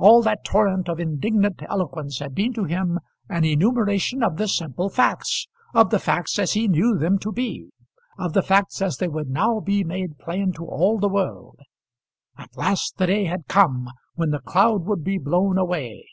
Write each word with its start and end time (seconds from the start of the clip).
All 0.00 0.20
that 0.22 0.44
torrent 0.44 0.88
of 0.88 0.98
indignant 0.98 1.62
eloquence 1.68 2.18
had 2.18 2.34
been 2.34 2.52
to 2.54 2.64
him 2.64 2.98
an 3.28 3.44
enumeration 3.44 4.20
of 4.20 4.36
the 4.36 4.48
simple 4.48 4.88
facts, 4.90 5.46
of 5.74 5.90
the 5.90 6.00
facts 6.00 6.40
as 6.40 6.54
he 6.54 6.66
knew 6.66 6.98
them 6.98 7.20
to 7.20 7.30
be, 7.30 7.70
of 8.18 8.32
the 8.32 8.42
facts 8.42 8.82
as 8.82 8.96
they 8.96 9.06
would 9.06 9.28
now 9.30 9.60
be 9.60 9.84
made 9.84 10.18
plain 10.18 10.52
to 10.54 10.64
all 10.66 10.98
the 10.98 11.08
world. 11.08 11.60
At 12.36 12.56
last 12.56 12.96
the 12.96 13.06
day 13.06 13.26
had 13.26 13.46
come 13.46 13.86
when 14.16 14.30
the 14.30 14.40
cloud 14.40 14.86
would 14.86 15.04
be 15.04 15.18
blown 15.18 15.56
away. 15.56 16.04